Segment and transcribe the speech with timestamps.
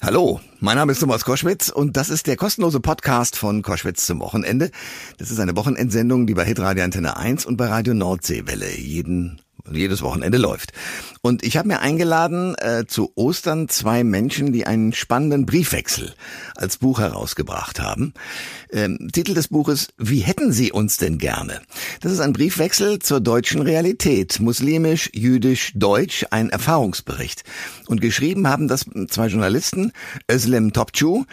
[0.00, 4.20] Hallo, mein Name ist Thomas Koschwitz und das ist der kostenlose Podcast von Koschwitz zum
[4.20, 4.70] Wochenende.
[5.18, 9.40] Das ist eine Wochenendsendung, die bei Hitradio Antenne 1 und bei Radio Nordseewelle jeden
[9.72, 10.72] jedes Wochenende läuft.
[11.22, 16.14] Und ich habe mir eingeladen äh, zu Ostern zwei Menschen, die einen spannenden Briefwechsel
[16.54, 18.14] als Buch herausgebracht haben.
[18.70, 21.60] Ähm, Titel des Buches Wie hätten Sie uns denn gerne?
[22.00, 27.44] Das ist ein Briefwechsel zur deutschen Realität, muslimisch, jüdisch, deutsch, ein Erfahrungsbericht.
[27.86, 29.92] Und geschrieben haben das zwei Journalisten,
[30.46, 31.24] Özlem Topçu,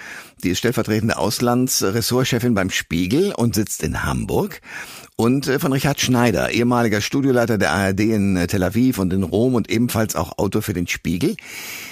[0.43, 4.59] die ist stellvertretende Auslandsressortchefin beim Spiegel und sitzt in Hamburg
[5.15, 9.21] und äh, von Richard Schneider, ehemaliger Studioleiter der ARD in äh, Tel Aviv und in
[9.21, 11.35] Rom und ebenfalls auch Autor für den Spiegel.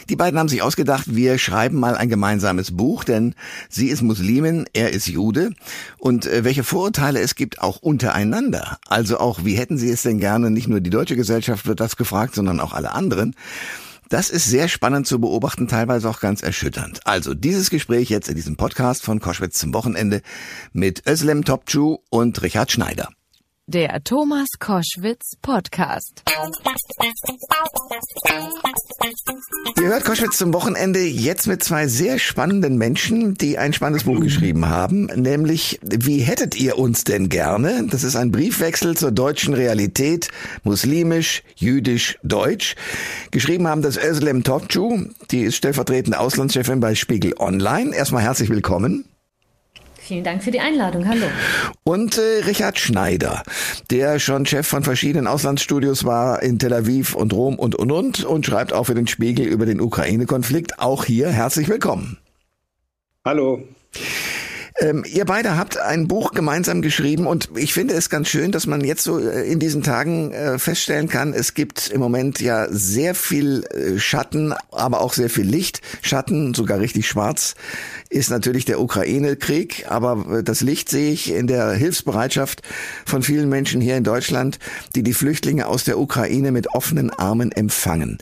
[0.10, 3.36] Die beiden haben sich ausgedacht, wir schreiben mal ein gemeinsames Buch, denn
[3.70, 5.52] sie ist Muslimin, er ist Jude
[6.00, 8.80] und äh, welche Vorurteile es gibt auch untereinander.
[8.88, 11.98] Also auch, wie hätten sie es denn gerne, nicht nur die deutsche Gesellschaft wird das
[11.98, 13.36] gefragt, sondern auch alle anderen.
[14.12, 17.00] Das ist sehr spannend zu beobachten, teilweise auch ganz erschütternd.
[17.08, 20.22] Also dieses Gespräch jetzt in diesem Podcast von Koschwitz zum Wochenende
[20.74, 23.08] mit Özlem Topçu und Richard Schneider.
[23.68, 26.24] Der Thomas Koschwitz Podcast.
[29.80, 34.20] Ihr hört Koschwitz zum Wochenende jetzt mit zwei sehr spannenden Menschen, die ein spannendes Buch
[34.20, 37.88] geschrieben haben, nämlich Wie hättet ihr uns denn gerne?
[37.90, 40.30] Das ist ein Briefwechsel zur deutschen Realität,
[40.64, 42.76] muslimisch, jüdisch, deutsch.
[43.32, 47.96] Geschrieben haben das Özlem Topçu, die ist stellvertretende Auslandschefin bei Spiegel Online.
[47.96, 49.11] Erstmal herzlich willkommen.
[50.04, 51.08] Vielen Dank für die Einladung.
[51.08, 51.28] Hallo.
[51.84, 53.44] Und äh, Richard Schneider,
[53.92, 58.26] der schon Chef von verschiedenen Auslandsstudios war in Tel Aviv und Rom und und und
[58.26, 60.80] und schreibt auch für den Spiegel über den Ukraine-Konflikt.
[60.80, 62.18] Auch hier herzlich willkommen.
[63.24, 63.64] Hallo.
[64.82, 68.66] Ähm, ihr beide habt ein Buch gemeinsam geschrieben und ich finde es ganz schön, dass
[68.66, 72.68] man jetzt so äh, in diesen Tagen äh, feststellen kann, es gibt im Moment ja
[72.72, 75.82] sehr viel äh, Schatten, aber auch sehr viel Licht.
[76.02, 77.54] Schatten, sogar richtig schwarz,
[78.10, 82.64] ist natürlich der Ukraine-Krieg, aber äh, das Licht sehe ich in der Hilfsbereitschaft
[83.06, 84.58] von vielen Menschen hier in Deutschland,
[84.96, 88.18] die die Flüchtlinge aus der Ukraine mit offenen Armen empfangen.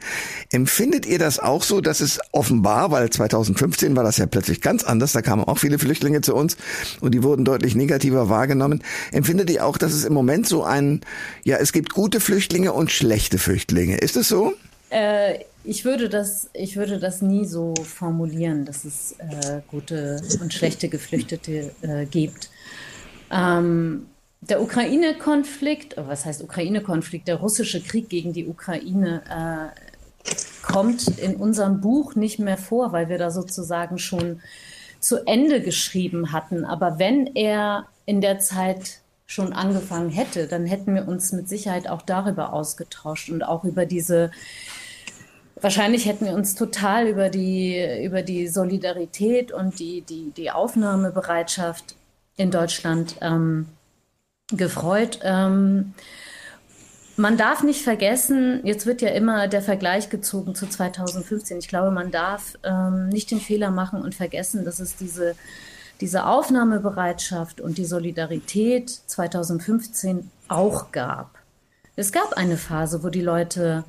[0.51, 4.83] Empfindet ihr das auch so, dass es offenbar, weil 2015 war das ja plötzlich ganz
[4.83, 6.48] anders, da kamen auch viele Flüchtlinge zu uns
[7.01, 8.83] und die wurden deutlich negativer wahrgenommen.
[9.11, 11.01] Empfindet ihr auch, dass es im Moment so ein,
[11.43, 13.97] ja, es gibt gute Flüchtlinge und schlechte Flüchtlinge?
[13.97, 14.53] Ist es so?
[14.89, 20.53] Äh, ich würde das, ich würde das nie so formulieren, dass es äh, gute und
[20.53, 22.49] schlechte Geflüchtete äh, gibt.
[23.31, 24.07] Ähm,
[24.41, 29.89] der Ukraine-Konflikt, was heißt Ukraine-Konflikt, der russische Krieg gegen die Ukraine äh,
[30.61, 34.41] kommt in unserem Buch nicht mehr vor, weil wir da sozusagen schon
[34.99, 36.65] zu Ende geschrieben hatten.
[36.65, 41.87] Aber wenn er in der Zeit schon angefangen hätte, dann hätten wir uns mit Sicherheit
[41.87, 44.31] auch darüber ausgetauscht und auch über diese
[45.61, 51.95] Wahrscheinlich hätten wir uns total über die, über die Solidarität und die, die, die Aufnahmebereitschaft
[52.37, 53.67] in Deutschland ähm,
[54.51, 55.19] gefreut.
[55.21, 55.93] Ähm,
[57.19, 61.59] man darf nicht vergessen, jetzt wird ja immer der Vergleich gezogen zu 2015.
[61.59, 65.35] Ich glaube, man darf ähm, nicht den Fehler machen und vergessen, dass es diese,
[65.99, 71.37] diese Aufnahmebereitschaft und die Solidarität 2015 auch gab.
[71.97, 73.83] Es gab eine Phase, wo die Leute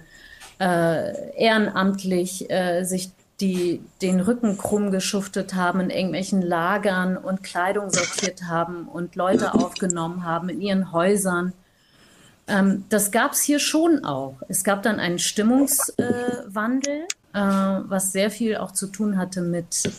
[0.58, 7.88] äh, ehrenamtlich äh, sich die den Rücken krumm geschuftet haben in irgendwelchen Lagern und Kleidung
[7.90, 11.54] sortiert haben und Leute aufgenommen haben in ihren Häusern
[12.50, 14.36] ähm, das gab es hier schon auch.
[14.48, 19.90] Es gab dann einen Stimmungswandel, äh, äh, was sehr viel auch zu tun hatte mit,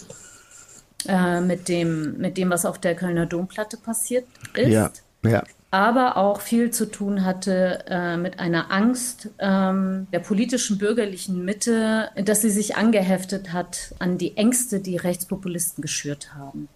[1.07, 4.69] äh, mit, dem, mit dem, was auf der Kölner Domplatte passiert ist.
[4.69, 4.91] Ja,
[5.23, 5.43] ja.
[5.73, 12.09] Aber auch viel zu tun hatte äh, mit einer Angst ähm, der politischen bürgerlichen Mitte,
[12.25, 16.67] dass sie sich angeheftet hat an die Ängste, die Rechtspopulisten geschürt haben.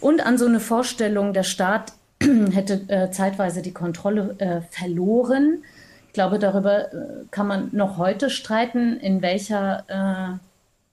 [0.00, 1.94] Und an so eine Vorstellung, der Staat
[2.52, 5.62] hätte äh, zeitweise die Kontrolle äh, verloren.
[6.08, 10.38] Ich glaube, darüber äh, kann man noch heute streiten, in welcher,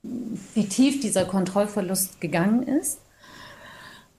[0.04, 0.08] äh,
[0.54, 3.00] wie tief dieser Kontrollverlust gegangen ist.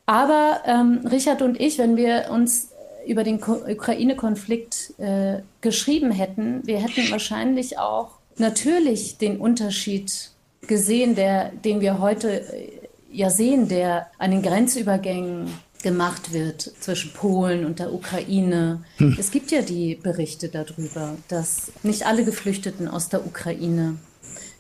[0.06, 2.72] Aber ähm, Richard und ich, wenn wir uns
[3.06, 10.32] über den Ukraine-Konflikt äh, geschrieben hätten, wir hätten wahrscheinlich auch natürlich den Unterschied
[10.62, 12.72] gesehen, der, den wir heute äh,
[13.12, 15.48] ja sehen, der an den Grenzübergängen
[15.84, 18.84] gemacht wird zwischen Polen und der Ukraine.
[18.98, 19.16] Hm.
[19.20, 23.98] Es gibt ja die Berichte darüber, dass nicht alle Geflüchteten aus der Ukraine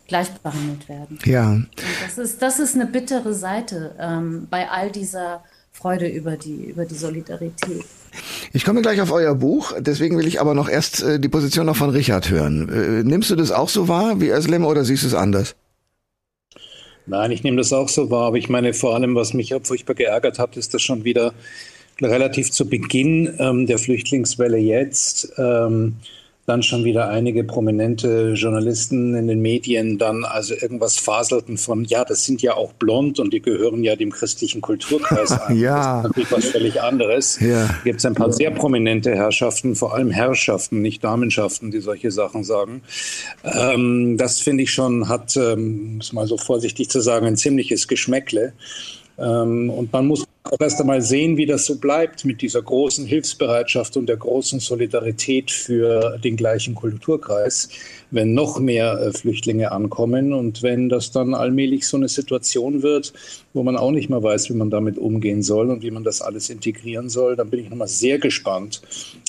[0.07, 1.19] gleich behandelt werden.
[1.25, 1.51] Ja.
[1.51, 1.69] Und
[2.05, 6.85] das ist, das ist eine bittere Seite ähm, bei all dieser Freude über die, über
[6.85, 7.85] die Solidarität.
[8.53, 11.65] Ich komme gleich auf euer Buch, deswegen will ich aber noch erst äh, die Position
[11.67, 12.69] noch von Richard hören.
[12.69, 15.55] Äh, nimmst du das auch so wahr wie Özlem oder siehst du es anders?
[17.07, 19.95] Nein, ich nehme das auch so wahr, aber ich meine vor allem, was mich furchtbar
[19.95, 21.33] geärgert hat, ist, dass schon wieder
[22.01, 25.33] relativ zu Beginn ähm, der Flüchtlingswelle jetzt.
[25.37, 25.95] Ähm,
[26.47, 32.05] dann schon wieder einige prominente Journalisten in den Medien dann also irgendwas faselten von, ja,
[32.05, 35.57] das sind ja auch blond und die gehören ja dem christlichen Kulturkreis an.
[35.59, 35.75] ja.
[35.75, 37.37] Das ist natürlich was völlig anderes.
[37.41, 37.69] Ja.
[37.83, 42.45] Gibt es ein paar sehr prominente Herrschaften, vor allem Herrschaften, nicht Damenschaften, die solche Sachen
[42.45, 42.81] sagen.
[43.43, 47.89] Ähm, das finde ich schon, hat, ähm, muss mal so vorsichtig zu sagen, ein ziemliches
[47.89, 48.53] Geschmäckle.
[49.19, 53.05] Ähm, und man muss auch erst einmal sehen, wie das so bleibt mit dieser großen
[53.05, 57.69] Hilfsbereitschaft und der großen Solidarität für den gleichen Kulturkreis,
[58.11, 63.13] wenn noch mehr äh, Flüchtlinge ankommen und wenn das dann allmählich so eine Situation wird,
[63.53, 66.21] wo man auch nicht mehr weiß, wie man damit umgehen soll und wie man das
[66.21, 68.81] alles integrieren soll, dann bin ich nochmal sehr gespannt,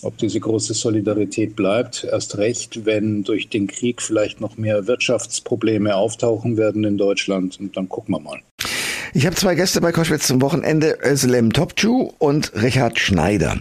[0.03, 2.05] ob diese große Solidarität bleibt.
[2.05, 7.77] Erst recht, wenn durch den Krieg vielleicht noch mehr Wirtschaftsprobleme auftauchen werden in Deutschland und
[7.77, 8.41] dann gucken wir mal.
[9.15, 13.57] Ich habe zwei Gäste bei Koschwitz zum Wochenende, Özlem Topçu und Richard Schneider.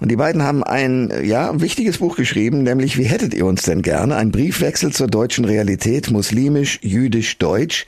[0.00, 3.82] Und die beiden haben ein, ja, wichtiges Buch geschrieben, nämlich Wie hättet ihr uns denn
[3.82, 4.16] gerne?
[4.16, 7.84] Ein Briefwechsel zur deutschen Realität, muslimisch, jüdisch, deutsch.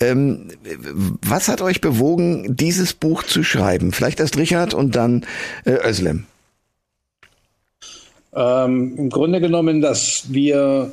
[0.00, 0.48] Ähm,
[1.26, 3.92] was hat euch bewogen, dieses Buch zu schreiben?
[3.92, 5.24] Vielleicht erst Richard und dann
[5.64, 6.26] äh, Özlem.
[8.34, 10.90] Ähm, Im Grunde genommen, dass wir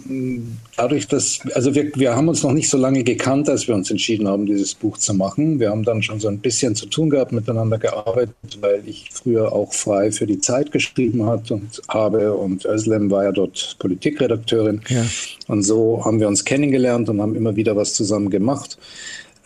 [0.77, 3.91] dadurch, dass, also wir, wir haben uns noch nicht so lange gekannt, als wir uns
[3.91, 5.59] entschieden haben, dieses Buch zu machen.
[5.59, 9.51] Wir haben dann schon so ein bisschen zu tun gehabt, miteinander gearbeitet, weil ich früher
[9.51, 14.81] auch frei für die Zeit geschrieben hat und habe und Özlem war ja dort Politikredakteurin.
[14.87, 15.05] Ja.
[15.47, 18.77] Und so haben wir uns kennengelernt und haben immer wieder was zusammen gemacht.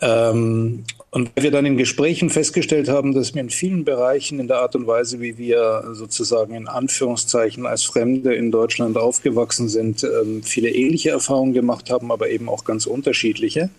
[0.00, 4.58] Ähm, und wir dann in Gesprächen festgestellt haben, dass wir in vielen Bereichen in der
[4.58, 10.42] Art und Weise, wie wir sozusagen in Anführungszeichen als Fremde in Deutschland aufgewachsen sind, ähm,
[10.44, 13.70] viele ähnliche Erfahrungen gemacht haben, aber eben auch ganz unterschiedliche.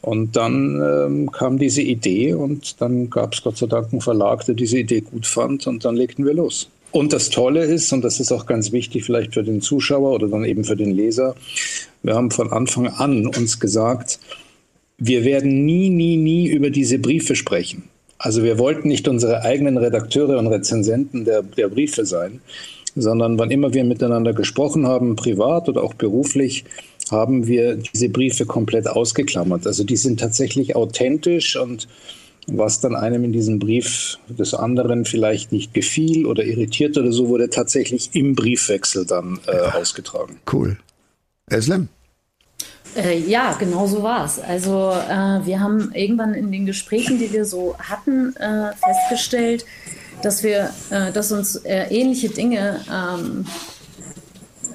[0.00, 4.46] Und dann ähm, kam diese Idee und dann gab es Gott sei Dank einen Verlag,
[4.46, 6.70] der diese Idee gut fand und dann legten wir los.
[6.92, 10.28] Und das Tolle ist, und das ist auch ganz wichtig vielleicht für den Zuschauer oder
[10.28, 11.34] dann eben für den Leser,
[12.02, 14.20] wir haben von Anfang an uns gesagt,
[14.98, 17.84] wir werden nie, nie, nie über diese Briefe sprechen.
[18.18, 22.40] Also wir wollten nicht unsere eigenen Redakteure und Rezensenten der, der Briefe sein,
[22.94, 26.64] sondern wann immer wir miteinander gesprochen haben, privat oder auch beruflich,
[27.10, 29.66] haben wir diese Briefe komplett ausgeklammert.
[29.66, 31.88] Also die sind tatsächlich authentisch und
[32.46, 37.28] was dann einem in diesem Brief des anderen vielleicht nicht gefiel oder irritiert oder so,
[37.28, 40.36] wurde tatsächlich im Briefwechsel dann äh, ausgetragen.
[40.50, 40.78] Cool.
[41.50, 41.88] Eslem?
[42.96, 44.38] Äh, ja, genau so war es.
[44.38, 49.64] Also äh, wir haben irgendwann in den Gesprächen, die wir so hatten, äh, festgestellt,
[50.22, 53.46] dass wir, äh, dass uns äh, ähnliche Dinge ähm,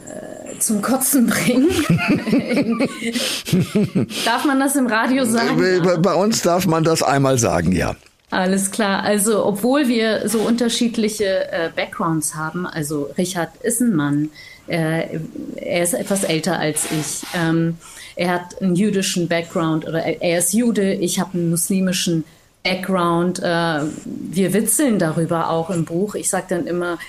[0.07, 1.69] äh, zum Kotzen bringen.
[4.25, 5.81] darf man das im Radio sagen?
[5.83, 7.95] Bei, bei uns darf man das einmal sagen, ja.
[8.31, 9.03] Alles klar.
[9.03, 14.29] Also, obwohl wir so unterschiedliche äh, Backgrounds haben, also Richard ist ein Mann,
[14.67, 15.19] äh,
[15.57, 17.27] er ist etwas älter als ich.
[17.35, 17.77] Ähm,
[18.15, 22.23] er hat einen jüdischen Background oder er ist Jude, ich habe einen muslimischen
[22.63, 23.39] Background.
[23.39, 26.15] Äh, wir witzeln darüber auch im Buch.
[26.15, 26.99] Ich sage dann immer,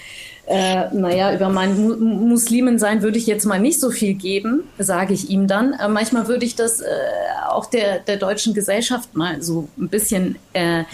[0.46, 4.64] äh, naja, über mein Mu Muslimen sein würde ich jetzt mal nicht so viel geben,
[4.78, 5.72] sage ich ihm dann.
[5.74, 6.86] Äh, manchmal würde ich das äh,
[7.48, 10.84] auch der, der deutschen Gesellschaft mal so ein bisschen äh,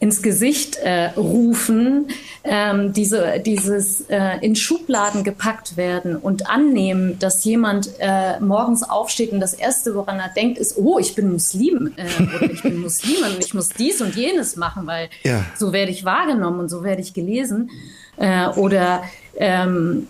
[0.00, 2.08] ins Gesicht äh, rufen,
[2.42, 9.32] ähm, diese, dieses äh, in Schubladen gepackt werden und annehmen, dass jemand äh, morgens aufsteht
[9.32, 12.80] und das Erste, woran er denkt, ist, oh, ich bin Muslim äh, oder ich bin
[12.80, 15.44] Muslimin und ich muss dies und jenes machen, weil ja.
[15.56, 17.70] so werde ich wahrgenommen und so werde ich gelesen.
[18.16, 19.02] Äh, oder
[19.36, 20.08] ähm,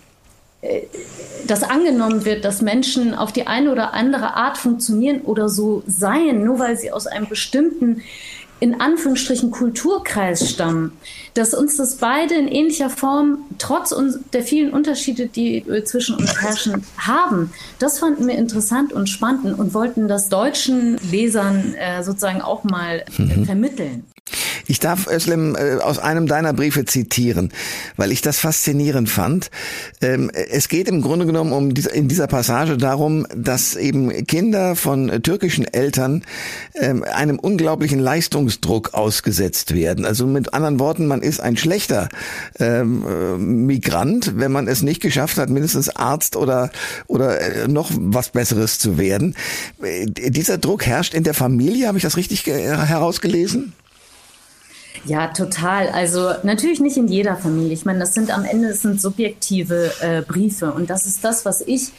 [0.62, 0.82] äh,
[1.46, 6.44] dass angenommen wird, dass Menschen auf die eine oder andere Art funktionieren oder so seien,
[6.44, 8.02] nur weil sie aus einem bestimmten
[8.60, 10.92] in Anführungsstrichen Kulturkreis stammen,
[11.34, 13.94] dass uns das beide in ähnlicher Form, trotz
[14.32, 17.52] der vielen Unterschiede, die zwischen uns herrschen, haben.
[17.78, 23.04] Das fanden wir interessant und spannend und wollten das deutschen Lesern äh, sozusagen auch mal
[23.18, 23.46] äh, mhm.
[23.46, 24.04] vermitteln.
[24.70, 27.52] Ich darf Özlem äh, aus einem deiner Briefe zitieren,
[27.96, 29.50] weil ich das faszinierend fand.
[30.00, 35.24] Ähm, es geht im Grunde genommen um in dieser Passage darum, dass eben Kinder von
[35.24, 36.22] türkischen Eltern
[36.76, 40.04] ähm, einem unglaublichen Leistungsdruck ausgesetzt werden.
[40.04, 42.08] Also mit anderen Worten, man ist ein schlechter
[42.60, 46.70] ähm, äh, Migrant, wenn man es nicht geschafft hat, mindestens Arzt oder
[47.08, 49.34] oder äh, noch was Besseres zu werden.
[49.82, 53.72] Äh, dieser Druck herrscht in der Familie, habe ich das richtig herausgelesen?
[55.04, 55.88] Ja, total.
[55.88, 57.72] Also natürlich nicht in jeder Familie.
[57.72, 61.44] Ich meine, das sind am Ende das sind subjektive äh, Briefe und das ist das,
[61.44, 61.92] was ich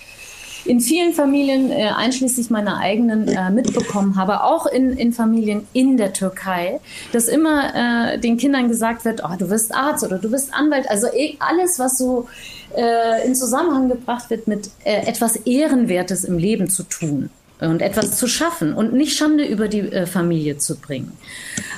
[0.65, 5.98] in vielen Familien, äh, einschließlich meiner eigenen, äh, mitbekommen habe, auch in, in Familien in
[5.98, 6.79] der Türkei,
[7.12, 10.88] dass immer äh, den Kindern gesagt wird, oh, du wirst Arzt oder du wirst Anwalt.
[10.89, 12.27] Also eh, alles, was so
[12.75, 17.31] äh, in Zusammenhang gebracht wird mit äh, etwas Ehrenwertes im Leben zu tun
[17.67, 21.17] und etwas zu schaffen und nicht Schande über die äh, Familie zu bringen.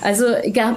[0.01, 0.25] Also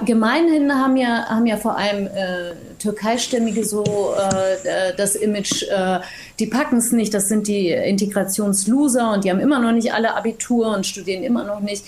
[0.05, 5.99] gemeinhin haben ja, haben ja vor allem äh, Türkeistämmige so äh, das Image, äh,
[6.39, 10.15] die packen es nicht, das sind die Integrationsloser und die haben immer noch nicht alle
[10.15, 11.83] Abitur und studieren immer noch nicht.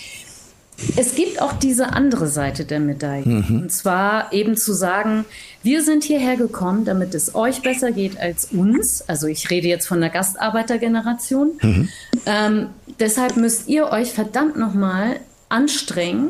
[0.96, 3.26] Es gibt auch diese andere Seite der Medaille.
[3.26, 3.62] Mhm.
[3.64, 5.26] Und zwar eben zu sagen,
[5.64, 9.02] wir sind hierher gekommen, damit es euch besser geht als uns.
[9.08, 11.52] Also ich rede jetzt von der Gastarbeitergeneration.
[11.62, 11.90] Mhm.
[12.26, 12.68] Ähm,
[13.00, 15.20] deshalb müsst ihr euch verdammt nochmal
[15.50, 16.30] anstrengen,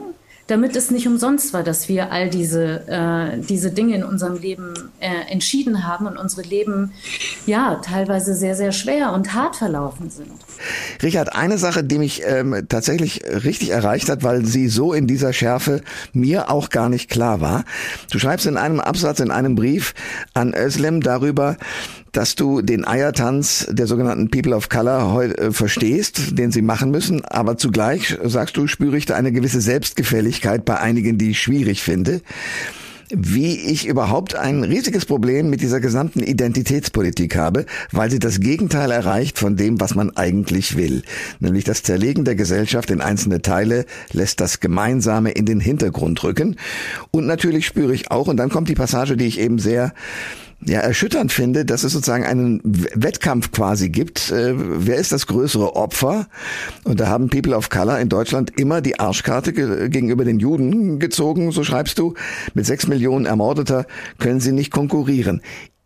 [0.49, 4.73] damit es nicht umsonst war, dass wir all diese, äh, diese Dinge in unserem Leben
[4.99, 6.91] äh, entschieden haben und unsere Leben
[7.45, 10.31] ja teilweise sehr, sehr schwer und hart verlaufen sind.
[11.03, 15.33] Richard, eine Sache, die mich ähm, tatsächlich richtig erreicht hat, weil sie so in dieser
[15.33, 15.81] Schärfe
[16.13, 17.63] mir auch gar nicht klar war.
[18.11, 19.93] Du schreibst in einem Absatz, in einem Brief
[20.33, 21.57] an Özlem darüber,
[22.11, 26.91] dass du den Eiertanz der sogenannten People of Color heute äh, verstehst, den sie machen
[26.91, 31.41] müssen, aber zugleich, sagst du, spüre ich da eine gewisse Selbstgefälligkeit bei einigen, die ich
[31.41, 32.21] schwierig finde
[33.11, 38.91] wie ich überhaupt ein riesiges Problem mit dieser gesamten Identitätspolitik habe, weil sie das Gegenteil
[38.91, 41.01] erreicht von dem, was man eigentlich will.
[41.39, 46.57] Nämlich das Zerlegen der Gesellschaft in einzelne Teile lässt das Gemeinsame in den Hintergrund rücken.
[47.11, 49.93] Und natürlich spüre ich auch, und dann kommt die Passage, die ich eben sehr
[50.65, 54.29] ja, erschütternd finde, dass es sozusagen einen Wettkampf quasi gibt.
[54.31, 56.27] Äh, wer ist das größere Opfer?
[56.83, 60.99] Und da haben People of Color in Deutschland immer die Arschkarte ge gegenüber den Juden
[60.99, 62.13] gezogen, so schreibst du.
[62.53, 63.85] Mit sechs Millionen Ermordeter
[64.17, 65.41] können sie nicht konkurrieren.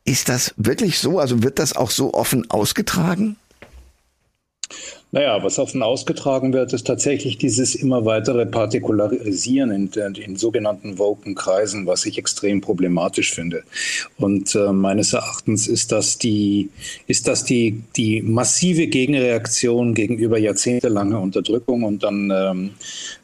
[0.05, 1.19] Ist das wirklich so?
[1.19, 3.37] Also wird das auch so offen ausgetragen?
[5.13, 11.35] Naja, was offen ausgetragen wird, ist tatsächlich dieses immer weitere Partikularisieren in, in sogenannten woken
[11.35, 13.61] Kreisen, was ich extrem problematisch finde.
[14.17, 16.71] Und äh, meines Erachtens ist das die,
[17.05, 22.69] ist das die, die massive Gegenreaktion gegenüber jahrzehntelanger Unterdrückung und dann ähm,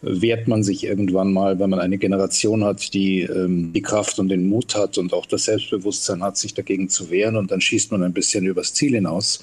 [0.04, 4.30] wehrt man sich irgendwann mal, wenn man eine Generation hat, die ähm, die Kraft und
[4.30, 7.92] den Mut hat und auch das Selbstbewusstsein hat, sich dagegen zu wehren und dann schießt
[7.92, 9.40] man ein bisschen übers Ziel hinaus.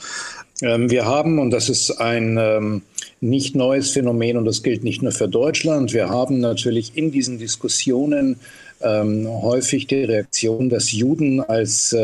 [0.63, 2.83] Ähm, wir haben, und das ist ein ähm,
[3.21, 7.39] nicht neues Phänomen und das gilt nicht nur für Deutschland, wir haben natürlich in diesen
[7.39, 8.37] Diskussionen
[8.81, 11.97] ähm, häufig die Reaktion, dass Juden als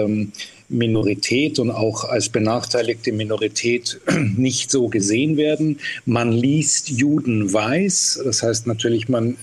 [0.68, 4.00] Minorität und auch als benachteiligte Minorität
[4.36, 5.78] nicht so gesehen werden.
[6.06, 9.36] Man liest Juden weiß, das heißt natürlich, man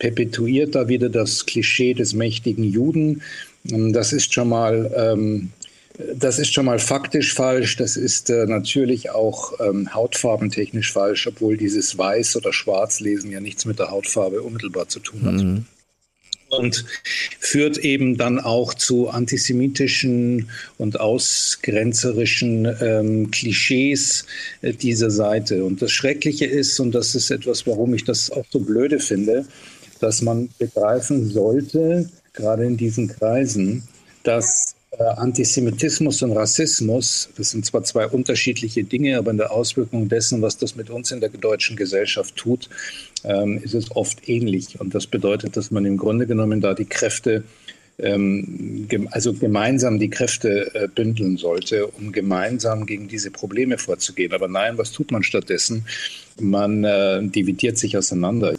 [0.00, 3.22] perpetuiert da wieder das Klischee des mächtigen Juden.
[3.62, 5.50] Das ist schon mal ähm,
[6.14, 7.76] das ist schon mal faktisch falsch.
[7.76, 13.64] Das ist äh, natürlich auch ähm, hautfarbentechnisch falsch, obwohl dieses Weiß- oder Schwarzlesen ja nichts
[13.64, 15.34] mit der Hautfarbe unmittelbar zu tun hat.
[15.34, 15.64] Mhm.
[16.48, 16.84] Und
[17.38, 24.26] führt eben dann auch zu antisemitischen und ausgrenzerischen ähm, Klischees
[24.62, 25.64] äh, dieser Seite.
[25.64, 29.46] Und das Schreckliche ist, und das ist etwas, warum ich das auch so blöde finde,
[30.00, 33.84] dass man begreifen sollte, gerade in diesen Kreisen,
[34.24, 40.42] dass Antisemitismus und Rassismus, das sind zwar zwei unterschiedliche Dinge, aber in der Auswirkung dessen,
[40.42, 42.68] was das mit uns in der deutschen Gesellschaft tut,
[43.22, 44.80] ähm, ist es oft ähnlich.
[44.80, 47.44] Und das bedeutet, dass man im Grunde genommen da die Kräfte,
[47.98, 54.32] ähm, also gemeinsam die Kräfte äh, bündeln sollte, um gemeinsam gegen diese Probleme vorzugehen.
[54.32, 55.86] Aber nein, was tut man stattdessen?
[56.40, 58.54] Man äh, dividiert sich auseinander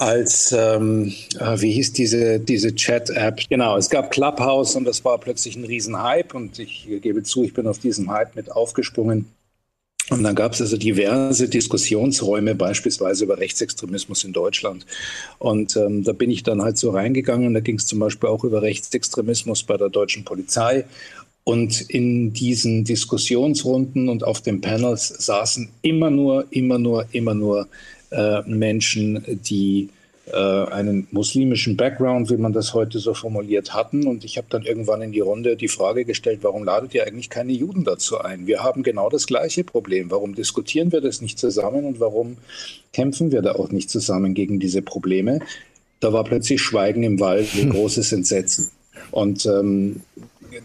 [0.00, 3.48] als, ähm, äh, wie hieß diese, diese Chat-App?
[3.48, 7.54] Genau, es gab Clubhouse und das war plötzlich ein Riesenhype und ich gebe zu, ich
[7.54, 9.26] bin auf diesen Hype mit aufgesprungen.
[10.10, 14.86] Und dann gab es also diverse Diskussionsräume, beispielsweise über Rechtsextremismus in Deutschland.
[15.38, 17.52] Und ähm, da bin ich dann halt so reingegangen.
[17.52, 20.86] Da ging es zum Beispiel auch über Rechtsextremismus bei der deutschen Polizei.
[21.44, 27.68] Und in diesen Diskussionsrunden und auf den Panels saßen immer nur, immer nur, immer nur
[28.10, 29.90] äh, Menschen, die
[30.32, 34.06] äh, einen muslimischen Background, wie man das heute so formuliert hatten.
[34.06, 37.30] Und ich habe dann irgendwann in die Runde die Frage gestellt, warum ladet ihr eigentlich
[37.30, 38.46] keine Juden dazu ein?
[38.46, 40.10] Wir haben genau das gleiche Problem.
[40.10, 42.36] Warum diskutieren wir das nicht zusammen und warum
[42.92, 45.40] kämpfen wir da auch nicht zusammen gegen diese Probleme?
[46.00, 48.70] Da war plötzlich Schweigen im Wald, ein großes Entsetzen.
[49.10, 50.02] Und ähm,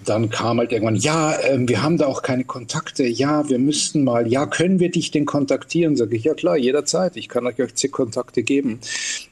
[0.05, 4.03] dann kam halt irgendwann, ja, äh, wir haben da auch keine Kontakte, ja, wir müssten
[4.03, 5.95] mal, ja, können wir dich denn kontaktieren?
[5.95, 8.79] Sage ich, ja klar, jederzeit, ich kann euch zig Kontakte geben.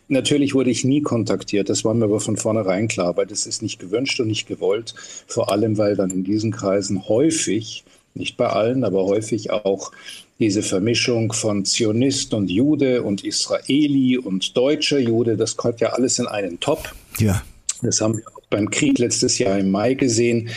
[0.08, 3.62] Natürlich wurde ich nie kontaktiert, das war mir aber von vornherein klar, weil das ist
[3.62, 4.94] nicht gewünscht und nicht gewollt,
[5.28, 9.92] vor allem weil dann in diesen Kreisen häufig nicht bei allen, aber häufig auch
[10.40, 16.20] diese Vermischung von Zionist und Jude und Israeli und deutscher Jude, das kommt ja alles
[16.20, 16.94] in einen Top.
[17.20, 17.42] Ja.
[17.82, 20.50] Das haben wir auch beim Krieg letztes Jahr im Mai gesehen,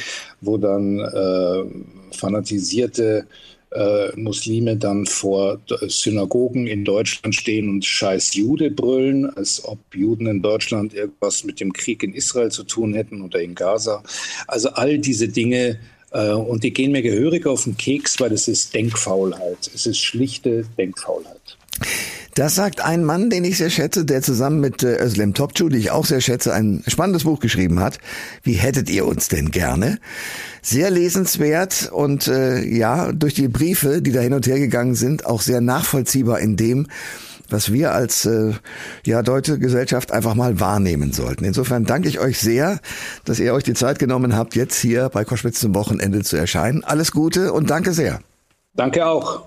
[0.42, 3.26] wo dann äh, fanatisierte
[3.74, 10.26] äh, Muslime dann vor Synagogen in Deutschland stehen und scheiß Jude brüllen, als ob Juden
[10.26, 14.02] in Deutschland irgendwas mit dem Krieg in Israel zu tun hätten oder in Gaza.
[14.46, 15.78] Also all diese Dinge
[16.12, 19.70] äh, und die gehen mir gehörig auf den Keks, weil es ist Denkfaulheit.
[19.74, 21.58] Es ist schlichte Denkfaulheit.
[22.34, 25.78] Das sagt ein Mann, den ich sehr schätze, der zusammen mit äh, Özlem Topçu, die
[25.78, 27.98] ich auch sehr schätze, ein spannendes Buch geschrieben hat.
[28.42, 29.98] Wie hättet ihr uns denn gerne?
[30.60, 35.26] Sehr lesenswert und äh, ja, durch die Briefe, die da hin und her gegangen sind,
[35.26, 36.88] auch sehr nachvollziehbar in dem,
[37.50, 38.52] was wir als äh,
[39.06, 41.44] ja deutsche Gesellschaft einfach mal wahrnehmen sollten.
[41.44, 42.80] Insofern danke ich euch sehr,
[43.24, 46.82] dass ihr euch die Zeit genommen habt, jetzt hier bei Koschwitz zum Wochenende zu erscheinen.
[46.82, 48.18] Alles Gute und danke sehr.
[48.74, 49.46] Danke auch.